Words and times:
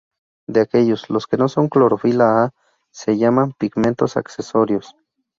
De 0.47 0.61
aquellos, 0.61 1.11
los 1.11 1.27
que 1.27 1.37
no 1.37 1.47
son 1.47 1.69
clorofila 1.69 2.43
"a" 2.45 2.49
se 2.91 3.19
llaman 3.19 3.53
pigmentos 3.55 4.17
accesorios. 4.17 4.95